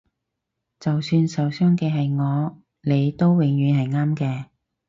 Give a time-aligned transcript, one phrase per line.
[0.79, 4.45] 就算受傷嘅係我你都永遠係啱嘅